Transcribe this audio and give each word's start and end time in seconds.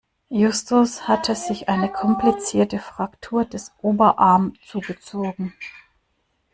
Justus 0.31 1.07
hatte 1.07 1.35
sich 1.35 1.69
eine 1.69 1.91
komplizierte 1.91 2.79
Fraktur 2.79 3.45
des 3.45 3.71
Oberarm 3.83 4.53
zugezogen. 4.65 5.53